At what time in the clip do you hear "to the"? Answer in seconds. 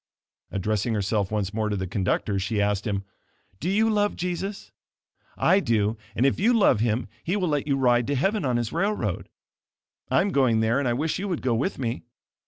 1.69-1.85